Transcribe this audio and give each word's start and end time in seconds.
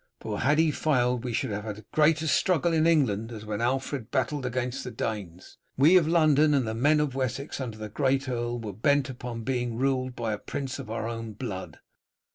For 0.19 0.39
had 0.39 0.57
he 0.57 0.71
failed 0.71 1.23
we 1.23 1.31
should 1.31 1.51
have 1.51 1.63
had 1.63 1.77
as 1.77 1.83
great 1.91 2.23
a 2.23 2.27
struggle 2.27 2.73
in 2.73 2.87
England 2.87 3.31
as 3.31 3.45
when 3.45 3.61
Alfred 3.61 4.09
battled 4.09 4.47
against 4.47 4.83
the 4.83 4.89
Danes. 4.89 5.59
We 5.77 5.95
of 5.95 6.07
London 6.07 6.55
and 6.55 6.65
the 6.67 6.73
men 6.73 6.99
of 6.99 7.13
Wessex 7.13 7.61
under 7.61 7.77
the 7.77 7.87
great 7.87 8.27
Earl 8.27 8.59
were 8.59 8.73
bent 8.73 9.11
upon 9.11 9.43
being 9.43 9.77
ruled 9.77 10.15
by 10.15 10.33
a 10.33 10.39
prince 10.39 10.79
of 10.79 10.89
our 10.89 11.07
own 11.07 11.33
blood. 11.33 11.81